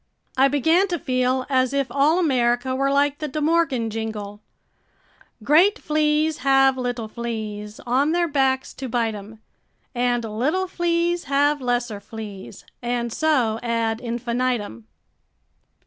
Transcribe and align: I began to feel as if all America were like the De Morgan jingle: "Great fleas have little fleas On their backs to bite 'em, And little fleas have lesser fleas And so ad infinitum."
I 0.35 0.47
began 0.47 0.87
to 0.87 0.97
feel 0.97 1.45
as 1.47 1.73
if 1.73 1.85
all 1.91 2.17
America 2.17 2.75
were 2.75 2.89
like 2.91 3.19
the 3.19 3.27
De 3.27 3.39
Morgan 3.39 3.91
jingle: 3.91 4.41
"Great 5.43 5.77
fleas 5.77 6.39
have 6.39 6.75
little 6.75 7.07
fleas 7.07 7.79
On 7.81 8.11
their 8.11 8.27
backs 8.27 8.73
to 8.73 8.89
bite 8.89 9.13
'em, 9.13 9.41
And 9.93 10.23
little 10.25 10.65
fleas 10.65 11.25
have 11.25 11.61
lesser 11.61 11.99
fleas 11.99 12.65
And 12.81 13.13
so 13.13 13.59
ad 13.61 14.01
infinitum." 14.01 14.87